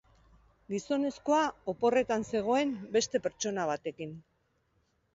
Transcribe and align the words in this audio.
Gizonezkoa 0.73 1.43
oporretan 1.75 2.27
zegoen, 2.33 2.75
beste 2.99 3.25
pertsona 3.29 3.71
batekin. 3.75 4.21